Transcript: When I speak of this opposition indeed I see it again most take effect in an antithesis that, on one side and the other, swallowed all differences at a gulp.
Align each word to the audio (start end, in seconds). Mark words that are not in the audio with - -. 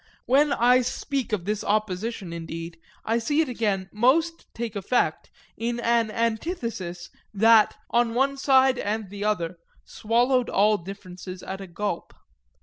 When 0.25 0.51
I 0.51 0.81
speak 0.81 1.31
of 1.31 1.45
this 1.45 1.63
opposition 1.63 2.33
indeed 2.33 2.79
I 3.05 3.19
see 3.19 3.41
it 3.41 3.47
again 3.47 3.87
most 3.93 4.47
take 4.55 4.75
effect 4.75 5.29
in 5.55 5.79
an 5.79 6.09
antithesis 6.09 7.11
that, 7.35 7.77
on 7.91 8.15
one 8.15 8.35
side 8.37 8.79
and 8.79 9.11
the 9.11 9.23
other, 9.23 9.59
swallowed 9.85 10.49
all 10.49 10.79
differences 10.79 11.43
at 11.43 11.61
a 11.61 11.67
gulp. 11.67 12.15